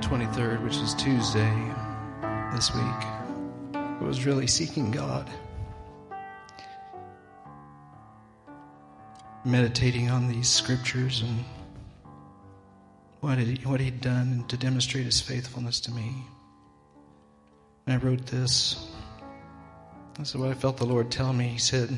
[0.00, 1.74] 23rd, which is Tuesday
[2.52, 2.84] this week,
[3.74, 5.28] I was really seeking God.
[9.44, 11.44] Meditating on these scriptures and
[13.20, 16.14] what, he, what he'd done to demonstrate his faithfulness to me.
[17.86, 18.88] And I wrote this.
[20.18, 21.48] This is what I felt the Lord tell me.
[21.48, 21.96] He said,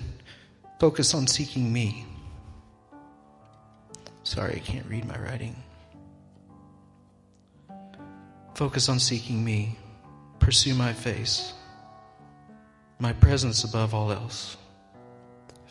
[0.80, 2.04] Focus on seeking me.
[4.24, 5.56] Sorry, I can't read my writing.
[8.62, 9.76] Focus on seeking me.
[10.38, 11.52] Pursue my face,
[13.00, 14.56] my presence above all else.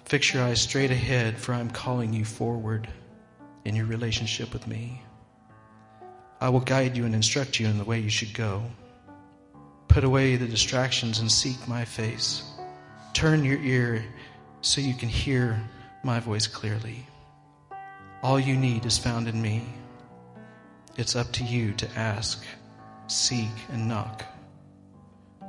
[0.03, 2.89] Fix your eyes straight ahead, for I'm calling you forward
[3.63, 5.01] in your relationship with me.
[6.41, 8.61] I will guide you and instruct you in the way you should go.
[9.87, 12.43] Put away the distractions and seek my face.
[13.13, 14.03] Turn your ear
[14.59, 15.63] so you can hear
[16.03, 17.07] my voice clearly.
[18.21, 19.63] All you need is found in me.
[20.97, 22.43] It's up to you to ask,
[23.11, 24.25] seek, and knock.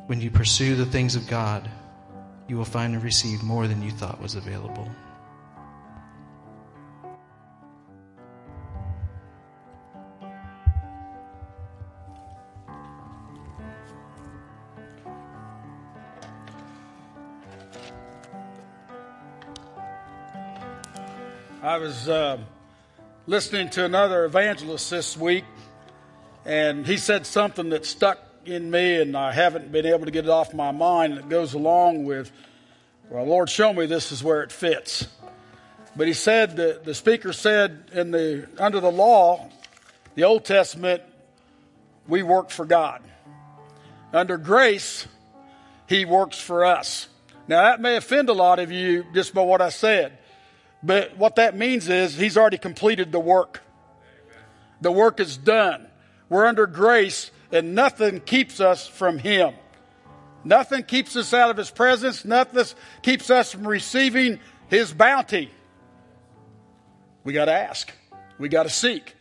[0.07, 1.71] When you pursue the things of God,
[2.49, 4.91] you will find and receive more than you thought was available.
[21.63, 22.39] I was uh,
[23.27, 25.45] listening to another evangelist this week,
[26.45, 30.25] and he said something that stuck in me, and I haven't been able to get
[30.25, 31.17] it off my mind.
[31.17, 32.33] That goes along with,
[33.09, 35.07] well, Lord, show me this is where it fits.
[35.95, 39.51] But he said that the speaker said in the under the law,
[40.15, 41.03] the Old Testament,
[42.09, 43.03] we work for God.
[44.13, 45.07] Under grace,
[45.87, 47.09] He works for us.
[47.47, 50.19] Now that may offend a lot of you just by what I said.
[50.83, 53.61] But what that means is he's already completed the work.
[54.81, 55.87] The work is done.
[56.33, 59.53] We're under grace, and nothing keeps us from him.
[60.45, 62.25] Nothing keeps us out of his presence.
[62.25, 62.65] Nothing
[63.03, 65.51] keeps us from receiving his bounty.
[67.23, 67.93] We got to ask.
[68.39, 69.15] We got to seek.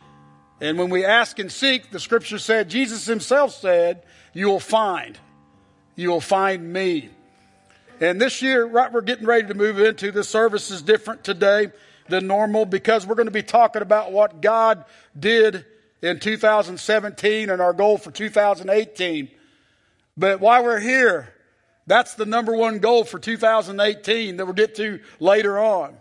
[0.62, 5.18] And when we ask and seek, the scripture said, Jesus himself said, you will find.
[5.96, 7.10] You will find me.
[8.00, 11.72] And this year, right, we're getting ready to move into the service is different today
[12.08, 14.86] than normal because we're going to be talking about what God
[15.20, 15.66] did
[16.02, 19.30] in 2017 and our goal for 2018.
[20.16, 21.32] But while we're here,
[21.86, 25.96] that's the number one goal for 2018 that we'll get to later on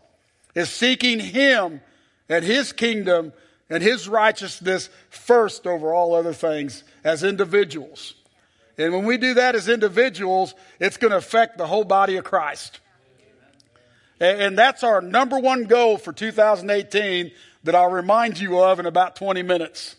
[0.53, 1.81] is seeking Him
[2.27, 3.31] and His kingdom
[3.69, 8.15] and His righteousness first over all other things as individuals.
[8.77, 12.23] And when we do that as individuals, it's going to affect the whole body of
[12.23, 12.79] Christ.
[14.19, 17.31] And that's our number one goal for 2018
[17.63, 19.95] that I'll remind you of in about 20 minutes.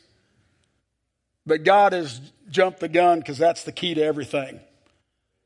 [1.46, 4.60] But God has jumped the gun because that's the key to everything.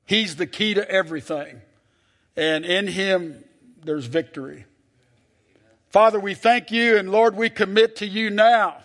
[0.04, 1.60] He's the key to everything.
[2.37, 3.44] And in Him,
[3.84, 4.66] there's victory.
[5.88, 8.76] Father, we thank you, and Lord, we commit to you now.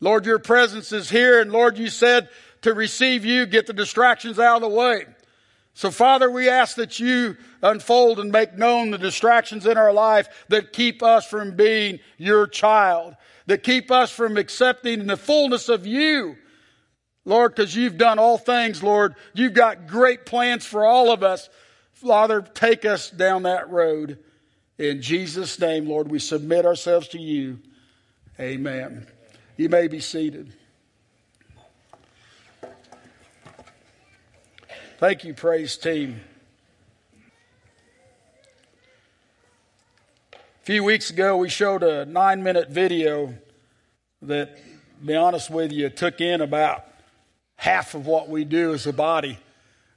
[0.00, 2.28] Lord, your presence is here, and Lord, you said
[2.62, 5.06] to receive you, get the distractions out of the way.
[5.74, 10.28] So, Father, we ask that you unfold and make known the distractions in our life
[10.48, 13.16] that keep us from being your child,
[13.46, 16.36] that keep us from accepting the fullness of you.
[17.24, 19.14] Lord, because you've done all things, Lord.
[19.32, 21.48] You've got great plans for all of us.
[21.92, 24.18] Father, take us down that road.
[24.76, 27.60] In Jesus' name, Lord, we submit ourselves to you.
[28.40, 29.06] Amen.
[29.56, 30.52] You may be seated.
[35.02, 36.20] Thank you, praise team.
[40.32, 43.34] A few weeks ago, we showed a nine minute video
[44.22, 46.84] that, to be honest with you, took in about
[47.56, 49.40] half of what we do as a body.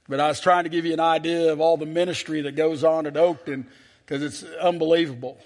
[0.08, 2.82] But I was trying to give you an idea of all the ministry that goes
[2.82, 3.66] on at Oakton
[4.04, 5.38] because it's unbelievable.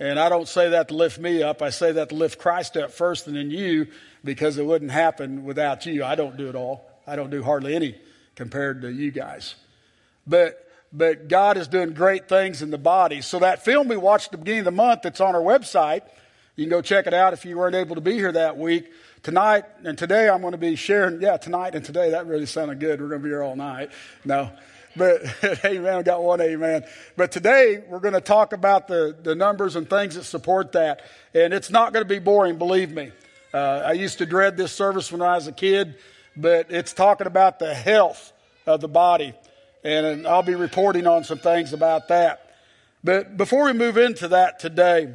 [0.00, 1.60] And I don't say that to lift me up.
[1.60, 3.88] I say that to lift Christ up first and then you
[4.24, 6.02] because it wouldn't happen without you.
[6.02, 6.88] I don't do it all.
[7.06, 7.98] I don't do hardly any
[8.42, 9.54] compared to you guys.
[10.26, 10.58] But
[10.92, 13.20] but God is doing great things in the body.
[13.22, 16.02] So that film we watched at the beginning of the month that's on our website,
[16.56, 18.90] you can go check it out if you weren't able to be here that week.
[19.22, 22.80] Tonight and today I'm going to be sharing, yeah, tonight and today, that really sounded
[22.80, 23.00] good.
[23.00, 23.90] We're going to be here all night.
[24.24, 24.50] No.
[24.96, 25.22] But
[25.64, 26.84] amen, I got one amen.
[27.16, 31.02] But today we're going to talk about the, the numbers and things that support that.
[31.32, 33.12] And it's not going to be boring, believe me.
[33.54, 35.94] Uh, I used to dread this service when I was a kid
[36.36, 38.32] but it's talking about the health
[38.66, 39.34] of the body.
[39.84, 42.54] And I'll be reporting on some things about that.
[43.04, 45.14] But before we move into that today,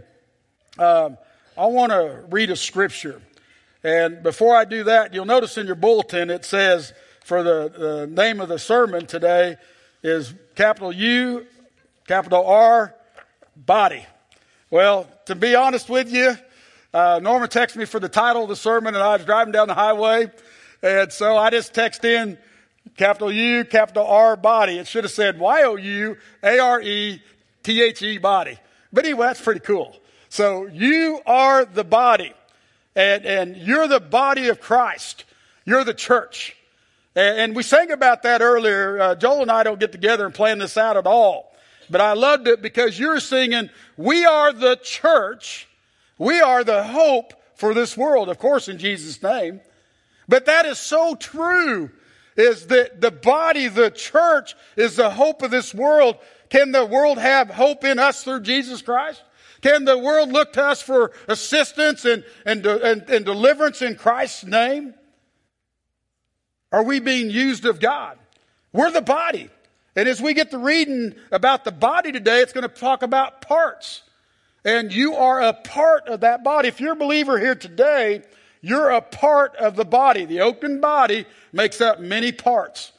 [0.77, 1.17] um,
[1.57, 3.21] I want to read a scripture.
[3.83, 6.93] And before I do that, you'll notice in your bulletin it says
[7.23, 9.55] for the, the name of the sermon today
[10.03, 11.45] is capital U,
[12.07, 12.93] capital R,
[13.55, 14.05] body.
[14.69, 16.35] Well, to be honest with you,
[16.93, 19.67] uh, Norma texted me for the title of the sermon, and I was driving down
[19.67, 20.31] the highway,
[20.81, 22.37] and so I just texted in
[22.95, 24.77] capital U, capital R, body.
[24.77, 27.21] It should have said Y O U A R E
[27.63, 28.57] T H E, body.
[28.91, 29.95] But anyway, that's pretty cool.
[30.29, 32.33] So you are the body,
[32.95, 35.25] and, and you're the body of Christ.
[35.65, 36.55] You're the church.
[37.15, 38.99] And, and we sang about that earlier.
[38.99, 41.53] Uh, Joel and I don't get together and plan this out at all.
[41.89, 45.67] But I loved it because you're singing, We are the church.
[46.17, 49.61] We are the hope for this world, of course, in Jesus' name.
[50.27, 51.89] But that is so true,
[52.35, 56.17] is that the body, the church, is the hope of this world.
[56.49, 59.23] Can the world have hope in us through Jesus Christ?
[59.61, 64.43] Can the world look to us for assistance and, and, and, and deliverance in Christ's
[64.43, 64.93] name?
[66.71, 68.17] Are we being used of God?
[68.73, 69.49] We're the body.
[69.95, 73.41] And as we get to reading about the body today, it's going to talk about
[73.41, 74.03] parts.
[74.63, 76.67] And you are a part of that body.
[76.67, 78.21] If you're a believer here today,
[78.61, 80.25] you're a part of the body.
[80.25, 82.91] The open body makes up many parts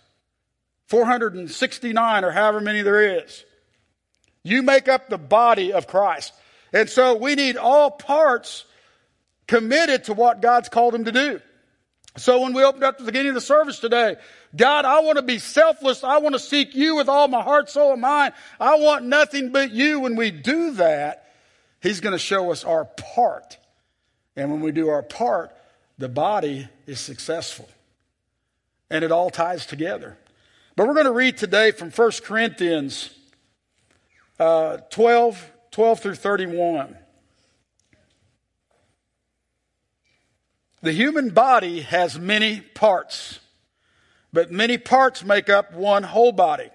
[0.87, 3.45] 469 or however many there is.
[4.43, 6.33] You make up the body of Christ.
[6.73, 8.65] And so we need all parts
[9.47, 11.41] committed to what God's called them to do.
[12.17, 14.17] So when we opened up at the beginning of the service today,
[14.57, 16.03] God, I want to be selfless.
[16.03, 18.35] I want to seek you with all my heart, soul, and mind.
[18.59, 20.01] I want nothing but you.
[20.01, 21.27] When we do that,
[21.81, 23.59] He's going to show us our part.
[24.39, 25.51] And when we do our part,
[25.99, 27.69] the body is successful.
[28.89, 30.17] And it all ties together.
[30.77, 33.11] But we're going to read today from 1 Corinthians
[34.39, 36.97] uh, 12, 12 through 31.
[40.83, 43.41] The human body has many parts,
[44.33, 46.71] but many parts make up one whole body.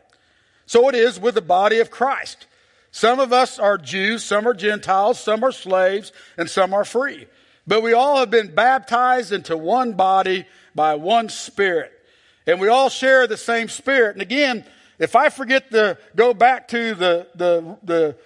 [0.66, 2.46] So it is with the body of Christ.
[2.92, 7.28] Some of us are Jews, some are Gentiles, some are slaves, and some are free.
[7.66, 10.46] But we all have been baptized into one body
[10.76, 11.92] by one spirit.
[12.46, 14.14] And we all share the same spirit.
[14.14, 14.66] And again,
[15.00, 18.18] if I forget to go back to the, the, the,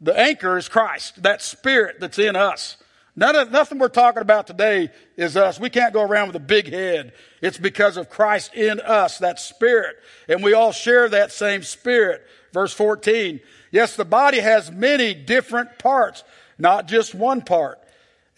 [0.00, 2.76] the anchor is Christ, that spirit that's in us.
[3.14, 5.58] None of, nothing we're talking about today is us.
[5.58, 7.12] We can't go around with a big head.
[7.42, 9.96] It's because of Christ in us, that spirit.
[10.28, 12.24] And we all share that same spirit.
[12.52, 13.40] Verse 14.
[13.72, 16.22] Yes, the body has many different parts,
[16.58, 17.80] not just one part.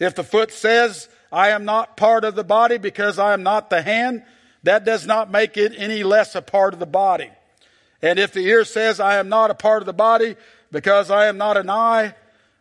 [0.01, 3.69] If the foot says, I am not part of the body because I am not
[3.69, 4.23] the hand,
[4.63, 7.29] that does not make it any less a part of the body.
[8.01, 10.37] And if the ear says, I am not a part of the body
[10.71, 12.15] because I am not an eye,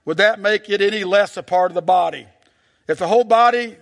[0.05, 2.27] would that make it any less a part of the body?
[2.87, 3.79] If the whole body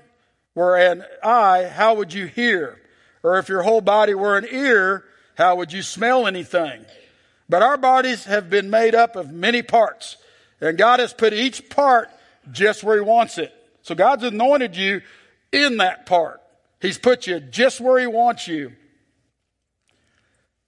[0.54, 2.80] were an eye, how would you hear?
[3.24, 5.04] Or if your whole body were an ear,
[5.36, 6.84] how would you smell anything?
[7.48, 10.16] But our bodies have been made up of many parts,
[10.60, 12.08] and God has put each part
[12.50, 13.52] just where He wants it.
[13.82, 15.02] So God's anointed you
[15.52, 16.40] in that part.
[16.80, 18.72] He's put you just where He wants you.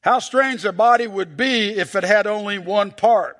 [0.02, 3.36] How strange a body would be if it had only one part.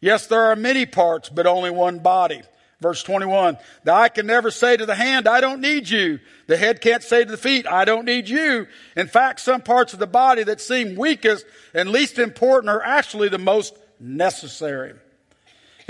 [0.00, 2.40] Yes, there are many parts, but only one body.
[2.80, 6.18] Verse 21, the eye can never say to the hand, I don't need you.
[6.46, 8.66] The head can't say to the feet, I don't need you.
[8.96, 13.28] In fact, some parts of the body that seem weakest and least important are actually
[13.28, 14.94] the most necessary.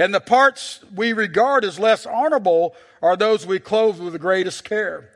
[0.01, 4.65] And the parts we regard as less honorable are those we clothe with the greatest
[4.65, 5.11] care.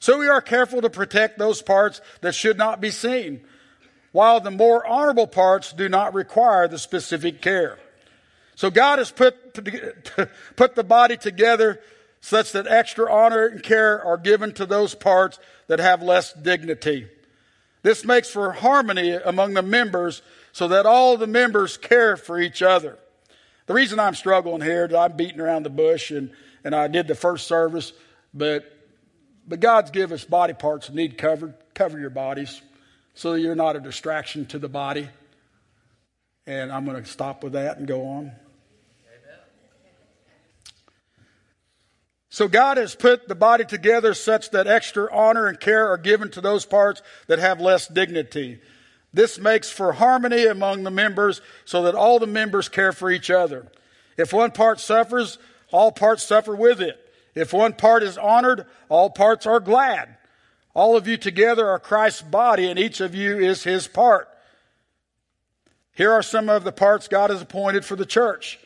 [0.00, 3.44] So we are careful to protect those parts that should not be seen,
[4.10, 7.78] while the more honorable parts do not require the specific care.
[8.54, 9.52] So God has put,
[10.56, 11.78] put the body together
[12.22, 17.06] such that extra honor and care are given to those parts that have less dignity.
[17.82, 20.22] This makes for harmony among the members
[20.52, 22.96] so that all the members care for each other.
[23.66, 26.30] The reason I'm struggling here is I'm beating around the bush and,
[26.64, 27.92] and I did the first service,
[28.34, 28.64] but,
[29.46, 31.54] but God's given us body parts that need covered.
[31.74, 32.60] Cover your bodies
[33.14, 35.08] so you're not a distraction to the body.
[36.46, 38.32] And I'm going to stop with that and go on.
[42.30, 46.30] So God has put the body together such that extra honor and care are given
[46.30, 48.58] to those parts that have less dignity.
[49.12, 53.30] This makes for harmony among the members so that all the members care for each
[53.30, 53.70] other.
[54.16, 55.38] If one part suffers,
[55.70, 56.98] all parts suffer with it.
[57.34, 60.16] If one part is honored, all parts are glad.
[60.74, 64.28] All of you together are Christ's body and each of you is his part.
[65.94, 68.58] Here are some of the parts God has appointed for the church.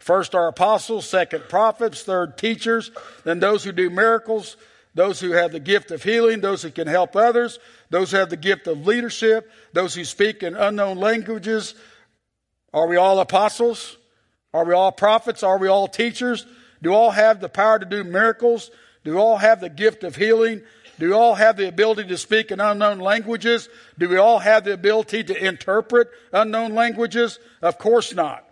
[0.00, 2.90] First are apostles, second prophets, third teachers,
[3.22, 4.56] then those who do miracles,
[4.94, 7.60] those who have the gift of healing, those who can help others,
[7.92, 11.74] those who have the gift of leadership, those who speak in unknown languages.
[12.72, 13.98] Are we all apostles?
[14.54, 15.42] Are we all prophets?
[15.42, 16.46] Are we all teachers?
[16.82, 18.70] Do all have the power to do miracles?
[19.04, 20.62] Do all have the gift of healing?
[20.98, 23.68] Do all have the ability to speak in unknown languages?
[23.98, 27.38] Do we all have the ability to interpret unknown languages?
[27.60, 28.42] Of course not.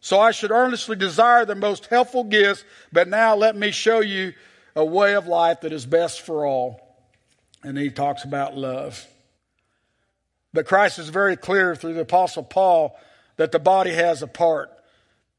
[0.00, 4.32] So I should earnestly desire the most helpful gifts, but now let me show you
[4.74, 6.89] a way of life that is best for all.
[7.62, 9.06] And he talks about love.
[10.52, 12.98] But Christ is very clear through the Apostle Paul
[13.36, 14.70] that the body has a part.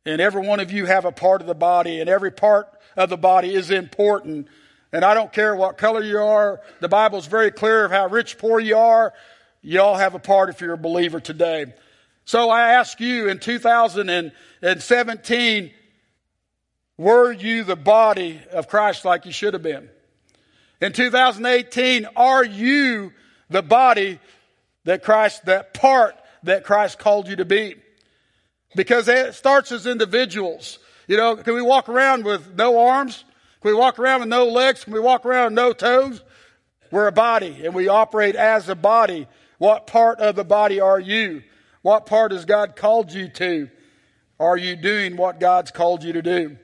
[0.06, 3.10] And every one of you have a part of the body, and every part of
[3.10, 4.48] the body is important.
[4.92, 8.08] And I don't care what color you are, the Bible is very clear of how
[8.08, 9.14] rich, poor you are.
[9.62, 11.74] You all have a part if you're a believer today.
[12.26, 15.72] So I ask you in 2017,
[16.98, 19.90] were you the body of Christ like you should have been?
[20.82, 23.14] In 2018, are you
[23.52, 24.20] the body
[24.84, 27.76] that Christ, that part that Christ called you to be?
[28.76, 30.80] Because it starts as individuals.
[31.08, 33.24] You know, can we walk around with no arms?
[33.62, 34.84] Can we walk around with no legs?
[34.84, 36.24] Can we walk around with no toes?
[36.90, 39.28] We're a body and we operate as a body.
[39.60, 41.44] What part of the body are you?
[41.84, 43.70] What part has God called you to?
[44.40, 46.58] Are you doing what God's called you to do?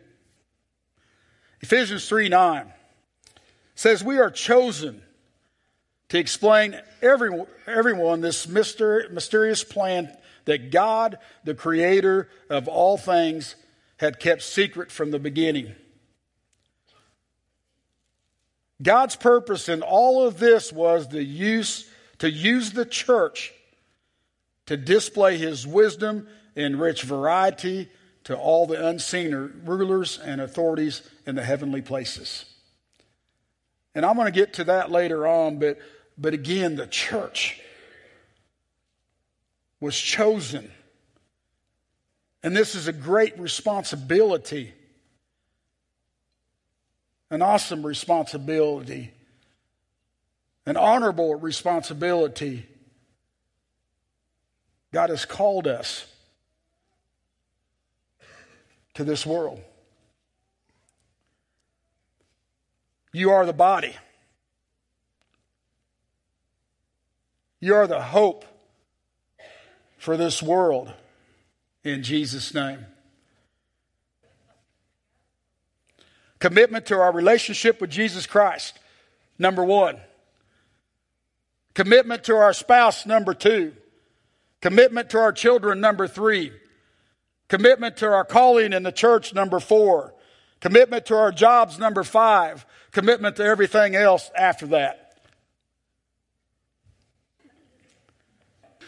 [1.61, 2.73] Ephesians 3 9
[3.77, 5.01] says, We are chosen
[6.09, 10.11] to explain every, everyone this mysterious plan
[10.45, 13.55] that God, the creator of all things,
[13.97, 15.75] had kept secret from the beginning.
[18.81, 23.53] God's purpose in all of this was the use to use the church
[24.65, 27.89] to display his wisdom in rich variety
[28.23, 32.45] to all the unseen rulers and authorities in the heavenly places.
[33.97, 35.79] And I'm going to get to that later on, but,
[36.19, 37.59] but again, the church
[39.79, 40.69] was chosen.
[42.43, 44.71] And this is a great responsibility,
[47.31, 49.09] an awesome responsibility,
[50.67, 52.67] an honorable responsibility.
[54.93, 56.05] God has called us
[58.93, 59.59] to this world.
[63.17, 63.95] You are the body.
[67.59, 68.45] You are the hope
[69.97, 70.93] for this world
[71.83, 72.85] in Jesus' name.
[76.37, 78.77] Commitment to our relationship with Jesus Christ,
[79.39, 79.97] number one.
[81.73, 83.73] Commitment to our spouse, number two.
[84.61, 86.51] Commitment to our children, number three.
[87.47, 90.13] Commitment to our calling in the church, number four.
[90.59, 92.65] Commitment to our jobs, number five.
[92.91, 95.07] Commitment to everything else after that.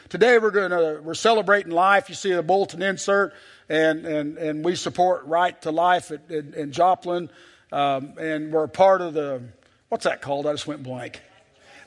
[0.09, 2.09] Today we're going to we're celebrating life.
[2.09, 3.33] You see the bulletin insert,
[3.69, 7.29] and and and we support Right to Life at, in, in Joplin,
[7.71, 9.43] um, and we're part of the
[9.89, 10.47] what's that called?
[10.47, 11.21] I just went blank.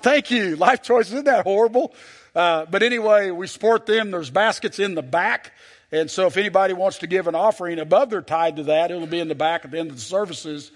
[0.03, 1.15] Thank you, Life Choices.
[1.15, 1.93] Isn't that horrible?
[2.35, 4.13] Uh, but anyway, we support them.
[4.13, 5.53] There's baskets in the back.
[5.93, 9.07] And so if anybody wants to give an offering above their tithe to that, it'll
[9.07, 10.73] be in the back at the end of the services.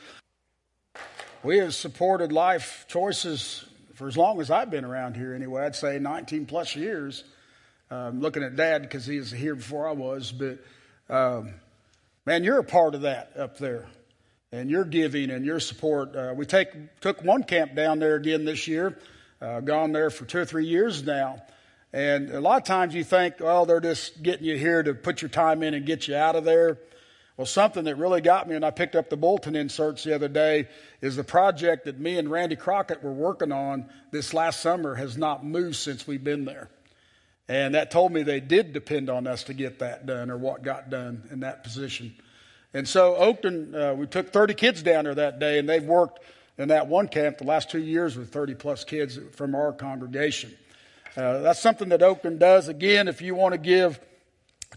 [1.43, 5.65] We have supported life choices for as long as I've been around here, anyway.
[5.65, 7.25] I'd say 19 plus years.
[7.91, 10.59] I'm looking at Dad because he was here before I was, but
[11.09, 11.55] um,
[12.27, 13.87] man, you're a part of that up there,
[14.53, 16.15] and your giving and your support.
[16.15, 18.99] Uh, we take took one camp down there again this year.
[19.41, 21.43] Uh, gone there for two or three years now.
[21.93, 25.23] And a lot of times you think, well, they're just getting you here to put
[25.23, 26.79] your time in and get you out of there.
[27.37, 30.29] Well, something that really got me, and I picked up the bulletin inserts the other
[30.29, 30.69] day,
[31.03, 35.19] is the project that me and Randy Crockett were working on this last summer has
[35.19, 36.71] not moved since we've been there.
[37.49, 40.63] And that told me they did depend on us to get that done or what
[40.63, 42.15] got done in that position.
[42.73, 46.21] And so Oakton, uh, we took 30 kids down there that day, and they've worked
[46.59, 50.55] in that one camp the last two years with 30 plus kids from our congregation.
[51.17, 52.69] Uh, that's something that Oakton does.
[52.69, 53.99] Again, if you want to give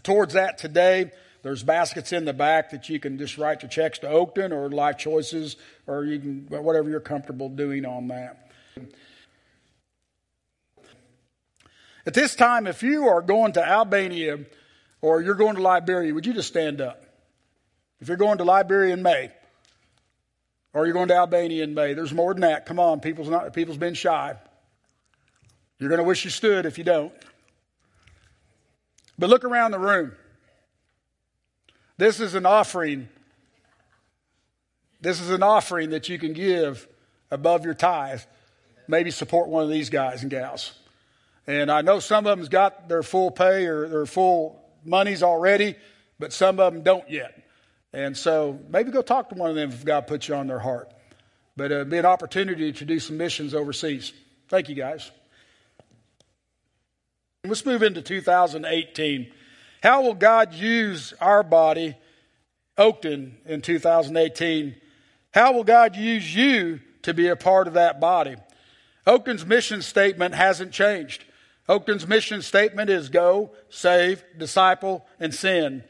[0.02, 3.98] towards that today, there's baskets in the back that you can just write your checks
[3.98, 5.56] to Oakton or Life Choices,
[5.86, 8.50] or you can whatever you're comfortable doing on that.
[12.06, 14.38] At this time, if you are going to Albania
[15.02, 17.02] or you're going to Liberia, would you just stand up?
[18.00, 19.30] If you're going to Liberia in May,
[20.72, 22.64] or you're going to Albania in May, there's more than that.
[22.64, 24.36] Come on, people's not people's been shy.
[25.80, 27.12] You're going to wish you stood if you don't.
[29.18, 30.12] But look around the room.
[31.96, 33.08] This is an offering.
[35.00, 36.86] This is an offering that you can give
[37.30, 38.20] above your tithe,
[38.86, 40.72] maybe support one of these guys and gals.
[41.46, 45.76] And I know some of them's got their full pay or their full monies already,
[46.18, 47.42] but some of them don't yet.
[47.92, 50.58] And so maybe go talk to one of them if God puts you on their
[50.58, 50.92] heart.
[51.56, 54.12] But it'd be an opportunity to do some missions overseas.
[54.48, 55.10] Thank you, guys.
[57.44, 59.32] Let's move into 2018.
[59.82, 61.96] How will God use our body,
[62.76, 64.76] Oakton, in 2018?
[65.32, 68.36] How will God use you to be a part of that body?
[69.06, 71.24] Oakton's mission statement hasn't changed.
[71.66, 75.84] Oakton's mission statement is go, save, disciple, and send.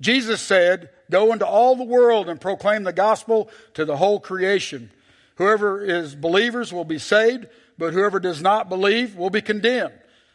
[0.00, 4.90] Jesus said, Go into all the world and proclaim the gospel to the whole creation.
[5.34, 9.92] Whoever is believers will be saved, but whoever does not believe will be condemned.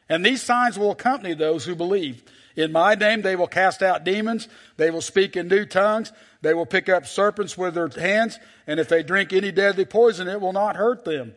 [0.07, 2.24] And these signs will accompany those who believe.
[2.55, 4.47] In my name they will cast out demons,
[4.77, 8.79] they will speak in new tongues, they will pick up serpents with their hands, and
[8.79, 11.33] if they drink any deadly poison, it will not hurt them.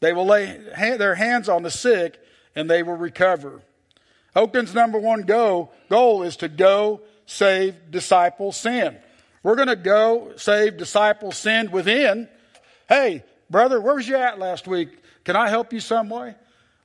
[0.00, 2.20] They will lay their hands on the sick,
[2.54, 3.62] and they will recover.
[4.36, 8.96] Oakton's number one go, goal is to go save, disciple, sin.
[9.42, 12.28] We're going to go save, disciple, sin within.
[12.88, 14.90] Hey, brother, where was you at last week?
[15.24, 16.34] Can I help you some way?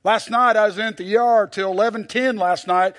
[0.04, 2.94] Last night I was in the yard till 11:10 last night.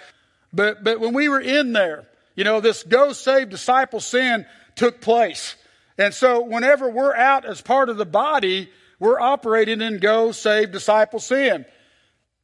[0.53, 5.01] But but when we were in there, you know, this go save disciple sin took
[5.01, 5.55] place.
[5.97, 10.71] And so whenever we're out as part of the body, we're operating in go save
[10.71, 11.65] disciple sin.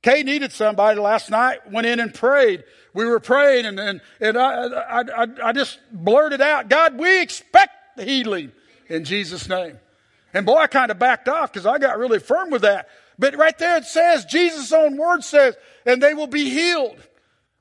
[0.02, 2.64] Kay needed somebody last night, went in and prayed.
[2.94, 7.22] We were praying and, and, and I, I, I, I just blurted out, God, we
[7.22, 8.52] expect healing
[8.88, 9.80] in Jesus' name.
[10.34, 12.90] And boy, I kind of backed off because I got really firm with that.
[13.17, 15.55] But right there it says, Jesus' own word says,
[15.86, 17.00] and they will be healed.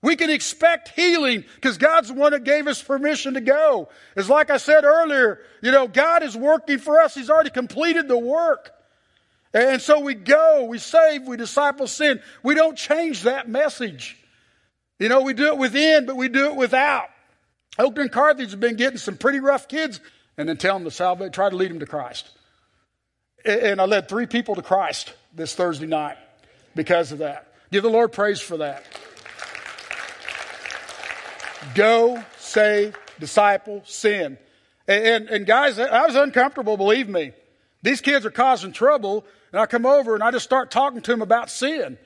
[0.03, 3.89] We can expect healing because God's the one that gave us permission to go.
[4.17, 7.15] It's like I said earlier, you know, God is working for us.
[7.15, 8.71] He's already completed the work.
[9.55, 12.21] And so we go, we save, we disciple sin.
[12.43, 14.19] We don't change that message.
[14.99, 17.09] You know, we do it within, but we do it without.
[17.79, 20.01] Oakton Carthage has been getting some pretty rough kids
[20.37, 22.29] and then tell them to salvate, try to lead them to Christ.
[23.45, 26.17] And I led three people to Christ this Thursday night
[26.75, 27.53] because of that.
[27.71, 28.85] Give the Lord praise for that.
[31.75, 34.39] Go, save, disciple, sin.
[34.87, 37.33] And, and, and, guys, I was uncomfortable, believe me.
[37.83, 41.11] These kids are causing trouble, and I come over and I just start talking to
[41.11, 41.99] them about sin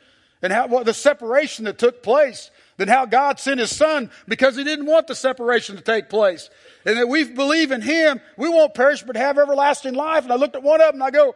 [0.43, 4.57] and how well, the separation that took place, then how God sent His Son because
[4.57, 6.51] He didn't want the separation to take place,
[6.85, 10.25] and that we believe in Him, we won't perish but have everlasting life.
[10.25, 11.35] And I looked at one of them and I go,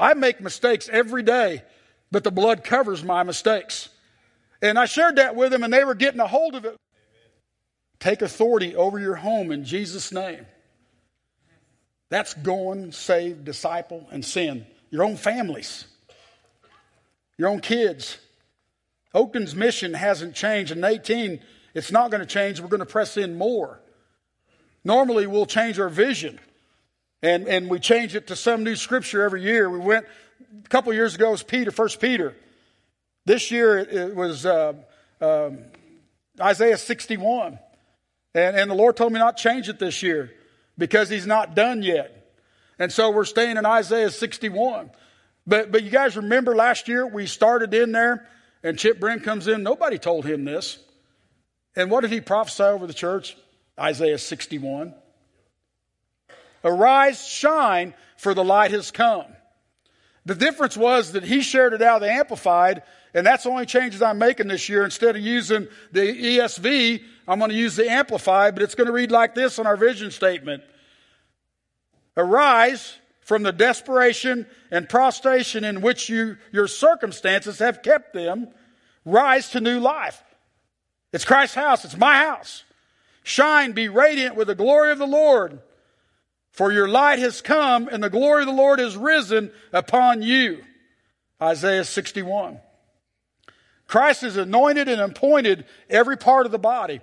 [0.00, 1.62] I make mistakes every day,
[2.10, 3.90] but the blood covers my mistakes.
[4.62, 6.76] And I shared that with them, and they were getting a hold of it.
[7.98, 10.46] Take authority over your home in Jesus' name.
[12.08, 14.66] That's going, save, disciple, and sin.
[14.90, 15.84] Your own families,
[17.38, 18.18] your own kids.
[19.14, 20.72] Oakton's mission hasn't changed.
[20.72, 21.40] In 18,
[21.74, 22.60] it's not going to change.
[22.60, 23.80] We're going to press in more.
[24.82, 26.40] Normally, we'll change our vision,
[27.22, 29.68] and, and we change it to some new scripture every year.
[29.68, 30.06] We went
[30.64, 32.34] a couple years ago, it was Peter, First Peter.
[33.26, 34.74] This year, it, it was uh,
[35.20, 35.58] um,
[36.40, 37.58] Isaiah 61.
[38.34, 40.32] And, and the Lord told me not change it this year
[40.78, 42.34] because He's not done yet.
[42.78, 44.90] And so we're staying in Isaiah 61.
[45.46, 48.26] But, but you guys remember last year we started in there
[48.62, 49.62] and Chip Brent comes in.
[49.62, 50.78] Nobody told him this.
[51.76, 53.36] And what did he prophesy over the church?
[53.78, 54.94] Isaiah 61.
[56.64, 59.26] Arise, shine, for the light has come.
[60.26, 62.82] The difference was that he shared it out of the Amplified,
[63.14, 64.84] and that's the only changes I'm making this year.
[64.84, 68.92] Instead of using the ESV, I'm going to use the Amplified, but it's going to
[68.92, 70.62] read like this on our vision statement
[72.16, 78.48] Arise from the desperation and prostration in which you, your circumstances have kept them.
[79.04, 80.22] Rise to new life.
[81.12, 82.64] It's Christ's house, it's my house.
[83.22, 85.60] Shine, be radiant with the glory of the Lord.
[86.52, 90.62] For your light has come, and the glory of the Lord is risen upon you.
[91.40, 92.58] Isaiah 61.
[93.86, 97.00] Christ has anointed and appointed every part of the body.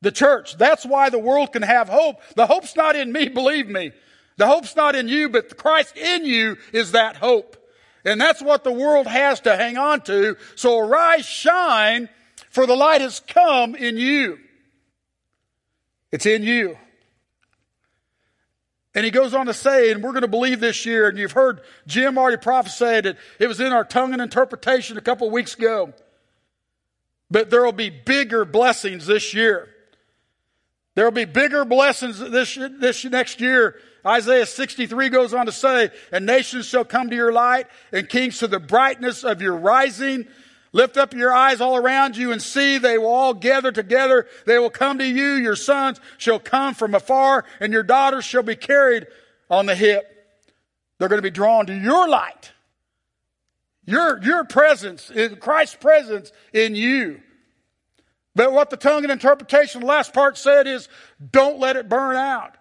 [0.00, 0.56] The church.
[0.56, 2.16] That's why the world can have hope.
[2.34, 3.92] The hope's not in me, believe me.
[4.36, 7.56] The hope's not in you, but Christ in you is that hope.
[8.04, 10.36] And that's what the world has to hang on to.
[10.54, 12.08] So arise, shine,
[12.50, 14.38] for the light has come in you.
[16.10, 16.78] It's in you.
[18.98, 21.30] And he goes on to say, and we're going to believe this year, and you've
[21.30, 23.16] heard Jim already prophesied it.
[23.38, 25.92] It was in our tongue and interpretation a couple weeks ago.
[27.30, 29.68] But there will be bigger blessings this year.
[30.96, 33.76] There'll be bigger blessings this, this next year.
[34.04, 38.40] Isaiah 63 goes on to say, and nations shall come to your light and kings
[38.40, 40.26] to the brightness of your rising.
[40.78, 44.28] Lift up your eyes all around you and see they will all gather together.
[44.46, 45.32] They will come to you.
[45.32, 49.08] Your sons shall come from afar and your daughters shall be carried
[49.50, 50.04] on the hip.
[50.98, 52.52] They're going to be drawn to your light.
[53.86, 55.10] Your, your presence,
[55.40, 57.22] Christ's presence in you.
[58.36, 60.88] But what the tongue and interpretation, last part said is,
[61.32, 62.54] don't let it burn out.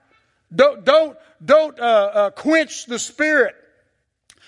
[0.52, 3.54] Don't, don't, don't uh, uh, quench the spirit.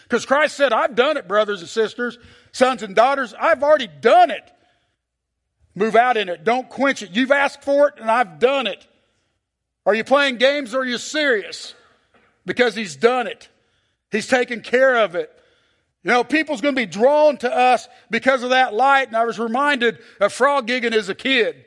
[0.05, 2.17] Because Christ said, I've done it, brothers and sisters,
[2.59, 3.33] sons and daughters.
[3.39, 4.51] I've already done it.
[5.75, 6.43] Move out in it.
[6.43, 7.11] Don't quench it.
[7.11, 8.85] You've asked for it, and I've done it.
[9.85, 11.73] Are you playing games or are you serious?
[12.45, 13.47] Because He's done it.
[14.11, 15.31] He's taken care of it.
[16.03, 19.07] You know, people's going to be drawn to us because of that light.
[19.07, 21.65] And I was reminded of frog gigging as a kid.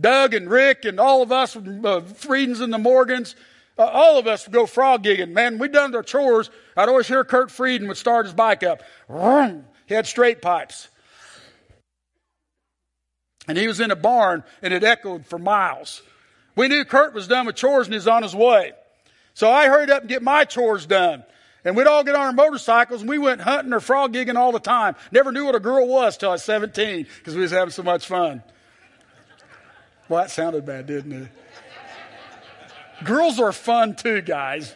[0.00, 3.36] Doug and Rick and all of us, uh, Friedens and the Morgans,
[3.78, 5.32] uh, all of us go frog gigging.
[5.32, 6.50] Man, we done our chores.
[6.76, 8.82] I'd always hear Kurt Frieden would start his bike up.
[9.86, 10.88] He had straight pipes.
[13.48, 16.02] And he was in a barn and it echoed for miles.
[16.54, 18.72] We knew Kurt was done with chores and he's on his way.
[19.34, 21.24] So I hurried up and get my chores done.
[21.64, 24.52] And we'd all get on our motorcycles and we went hunting or frog gigging all
[24.52, 24.96] the time.
[25.10, 27.82] Never knew what a girl was till I was 17 because we was having so
[27.82, 28.42] much fun.
[30.08, 31.28] Well, that sounded bad, didn't it?
[33.04, 34.74] Girls are fun too, guys.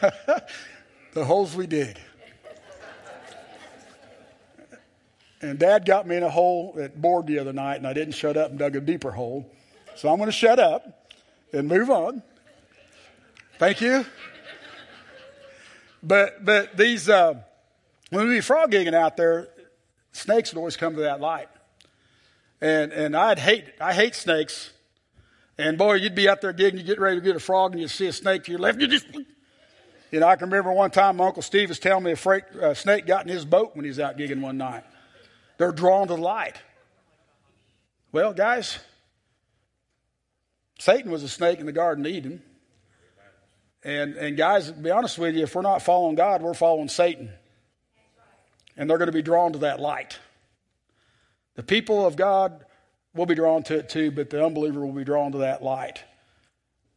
[1.14, 1.98] the holes we dig.
[5.40, 8.14] And dad got me in a hole at board the other night, and I didn't
[8.14, 9.50] shut up and dug a deeper hole.
[9.94, 11.06] So I'm going to shut up
[11.52, 12.22] and move on.
[13.58, 14.04] Thank you.
[16.02, 17.34] But but these uh,
[18.10, 19.48] when we be frog gigging out there,
[20.12, 21.48] snakes would always come to that light,
[22.60, 24.70] and and I'd hate I hate snakes,
[25.56, 27.80] and boy, you'd be out there gigging, you get ready to get a frog, and
[27.80, 29.06] you see a snake to your left, you just
[30.14, 32.44] you know I can remember one time my uncle Steve was telling me a freight,
[32.62, 34.84] uh, snake got in his boat when he was out gigging one night.
[35.58, 36.56] They're drawn to the light.
[38.12, 38.78] Well, guys,
[40.78, 42.44] Satan was a snake in the Garden of Eden.
[43.82, 46.88] And, and guys, to be honest with you, if we're not following God, we're following
[46.88, 47.30] Satan.
[48.76, 50.20] And they're going to be drawn to that light.
[51.56, 52.64] The people of God
[53.16, 56.04] will be drawn to it too, but the unbeliever will be drawn to that light.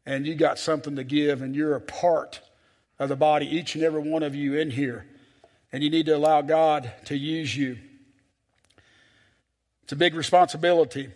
[0.06, 2.42] And you got something to give, and you're a part
[3.00, 5.06] of the body, each and every one of you in here.
[5.72, 7.78] And you need to allow God to use you.
[9.84, 11.10] It's a big responsibility.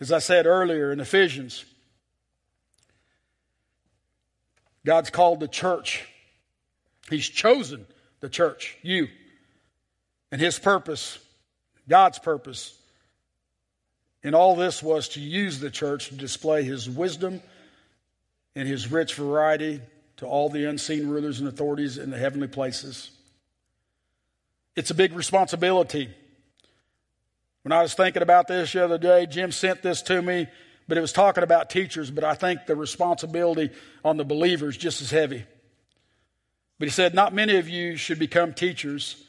[0.00, 1.64] As I said earlier in Ephesians,
[4.84, 6.06] God's called the church.
[7.10, 7.86] He's chosen
[8.20, 9.08] the church, you.
[10.30, 11.18] And his purpose,
[11.88, 12.76] God's purpose,
[14.22, 17.40] in all this was to use the church to display his wisdom
[18.54, 19.80] and his rich variety
[20.16, 23.10] to all the unseen rulers and authorities in the heavenly places.
[24.74, 26.08] It's a big responsibility.
[27.62, 30.46] When I was thinking about this the other day, Jim sent this to me
[30.88, 33.70] but it was talking about teachers, but I think the responsibility
[34.04, 35.44] on the believers just as heavy.
[36.78, 39.22] But he said, Not many of you should become teachers.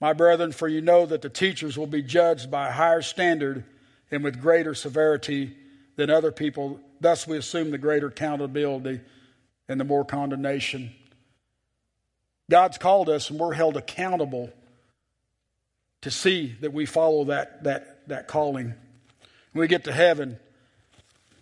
[0.00, 3.64] My brethren, for you know that the teachers will be judged by a higher standard
[4.10, 5.56] and with greater severity
[6.00, 6.80] than other people.
[6.98, 9.02] Thus, we assume the greater accountability
[9.68, 10.92] and the more condemnation.
[12.50, 14.50] God's called us, and we're held accountable
[16.00, 18.72] to see that we follow that, that, that calling.
[19.52, 20.38] When we get to heaven,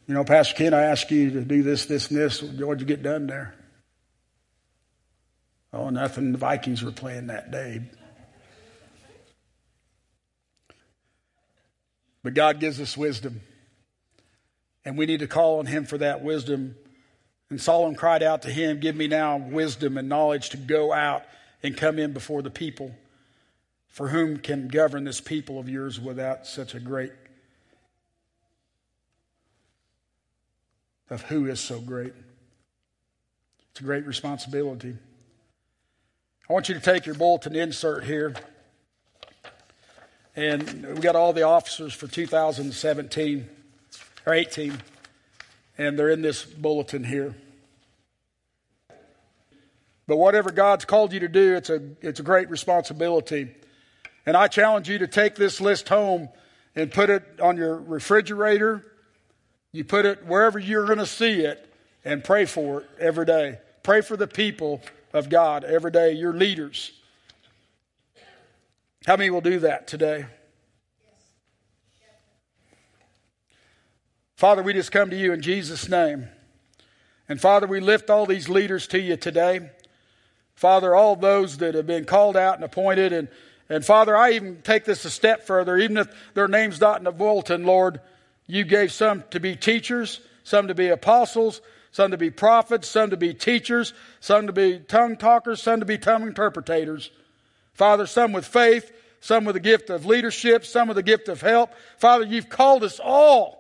[0.09, 2.43] you know, Pastor Ken, I asked you to do this, this, and this.
[2.43, 3.55] What'd you get done there?
[5.73, 6.33] Oh, nothing.
[6.33, 7.83] The Vikings were playing that day.
[12.25, 13.41] But God gives us wisdom.
[14.89, 16.75] And we need to call on Him for that wisdom.
[17.51, 21.25] And Solomon cried out to Him, Give me now wisdom and knowledge to go out
[21.63, 22.95] and come in before the people.
[23.89, 27.13] For whom can govern this people of yours without such a great
[31.11, 32.15] of who is so great?
[33.73, 34.97] It's a great responsibility.
[36.49, 38.35] I want you to take your bulletin insert here.
[40.35, 43.51] And we got all the officers for 2017
[44.29, 44.75] or 18,
[45.79, 47.35] and they're in this bulletin here.
[50.07, 53.55] But whatever God's called you to do, it's a, it's a great responsibility.
[54.27, 56.29] And I challenge you to take this list home
[56.77, 58.85] and put it on your refrigerator.
[59.73, 61.73] You put it wherever you're going to see it
[62.05, 63.59] and pray for it every day.
[63.83, 64.83] Pray for the people
[65.15, 66.93] of God every day, your leaders.
[69.07, 70.27] How many will do that today?
[74.39, 76.29] Father, we just come to you in Jesus' name.
[77.29, 79.71] And Father, we lift all these leaders to you today.
[80.55, 83.13] Father, all those that have been called out and appointed.
[83.13, 83.27] And,
[83.69, 85.77] and Father, I even take this a step further.
[85.77, 88.01] Even if their name's not in the bulletin, Lord,
[88.47, 93.11] you gave some to be teachers, some to be apostles, some to be prophets, some
[93.11, 97.11] to be teachers, some to be tongue talkers, some to be tongue interpreters.
[97.73, 101.41] Father, some with faith, some with the gift of leadership, some with the gift of
[101.41, 101.73] help.
[101.97, 103.59] Father, you've called us all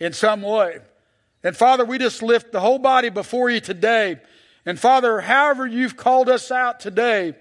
[0.00, 0.78] in some way.
[1.42, 4.20] And Father, we just lift the whole body before you today.
[4.66, 7.34] And Father, however you've called us out today,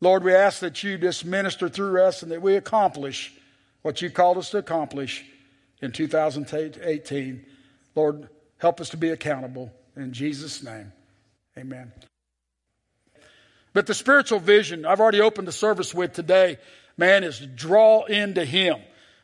[0.00, 3.32] Lord, we ask that you just minister through us and that we accomplish
[3.82, 5.24] what you called us to accomplish
[5.82, 7.44] in 2018.
[7.94, 9.72] Lord, help us to be accountable.
[9.96, 10.92] In Jesus' name,
[11.58, 11.92] amen.
[13.72, 16.58] But the spiritual vision I've already opened the service with today,
[16.96, 18.78] man, is draw into Him.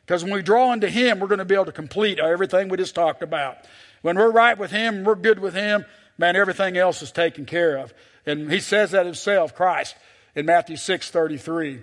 [0.07, 2.77] Because when we draw into Him, we're going to be able to complete everything we
[2.77, 3.57] just talked about.
[4.01, 5.85] When we're right with Him, we're good with Him,
[6.17, 7.93] man, everything else is taken care of.
[8.25, 9.97] And He says that Himself, Christ,
[10.33, 11.81] in Matthew 6 33.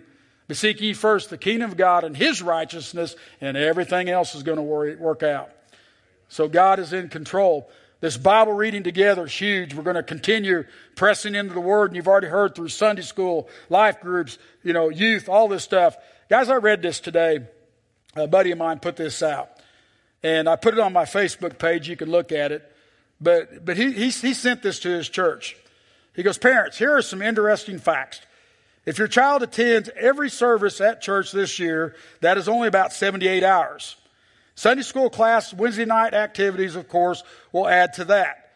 [0.49, 4.43] But seek ye first the kingdom of God and His righteousness, and everything else is
[4.43, 5.51] going to work out.
[6.29, 7.69] So God is in control.
[8.01, 9.75] This Bible reading together is huge.
[9.75, 10.65] We're going to continue
[10.97, 14.89] pressing into the Word, and you've already heard through Sunday school, life groups, you know,
[14.89, 15.97] youth, all this stuff.
[16.31, 17.41] Guys, I read this today.
[18.17, 19.51] A buddy of mine put this out.
[20.23, 21.89] And I put it on my Facebook page.
[21.89, 22.71] You can look at it.
[23.21, 25.57] But, but he, he, he sent this to his church.
[26.15, 28.21] He goes, Parents, here are some interesting facts.
[28.87, 33.43] If your child attends every service at church this year, that is only about 78
[33.43, 33.97] hours.
[34.55, 38.51] Sunday school class, Wednesday night activities, of course, will add to that.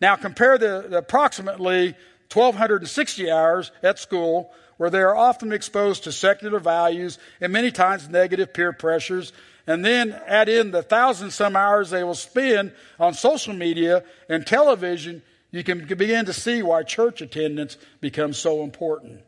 [0.00, 1.94] Now compare the, the approximately
[2.32, 8.08] 1,260 hours at school where they are often exposed to secular values and many times
[8.08, 9.32] negative peer pressures,
[9.66, 14.46] and then add in the thousand some hours they will spend on social media and
[14.46, 19.20] television, you can begin to see why church attendance becomes so important.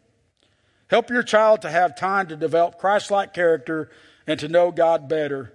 [0.88, 3.90] Help your child to have time to develop Christ like character
[4.26, 5.52] and to know God better.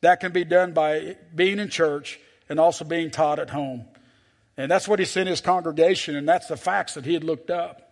[0.00, 3.86] That can be done by being in church and also being taught at home.
[4.56, 7.50] And that's what he sent his congregation, and that's the facts that he had looked
[7.50, 7.83] up.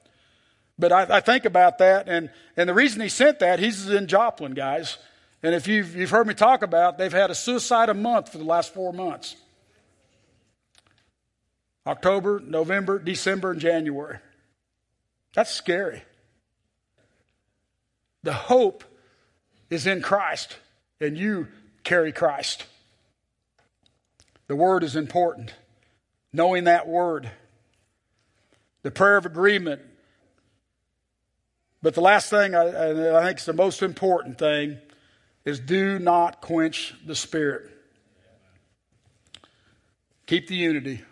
[0.78, 4.06] But I, I, think about that, and, and the reason he sent that, he's in
[4.06, 4.96] Joplin, guys.
[5.42, 8.38] And if you've, you've heard me talk about, they've had a suicide a month for
[8.38, 9.36] the last four months
[11.86, 14.18] October, November, December, and January.
[15.34, 16.02] That's scary.
[18.22, 18.84] The hope
[19.68, 20.56] is in Christ,
[21.00, 21.48] and you
[21.82, 22.66] carry Christ.
[24.46, 25.54] The word is important.
[26.32, 27.30] Knowing that word.
[28.82, 29.82] The prayer of agreement.
[31.82, 34.78] But the last thing I, I think is the most important thing
[35.44, 37.70] is do not quench the spirit.
[40.26, 41.02] Keep the unity.